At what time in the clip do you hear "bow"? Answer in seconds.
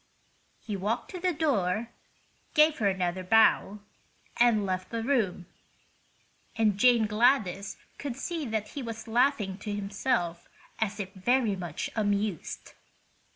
3.23-3.81